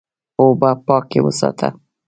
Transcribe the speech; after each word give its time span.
اوبه 0.39 0.71
پاکې 0.85 1.19
وساته. 1.25 1.67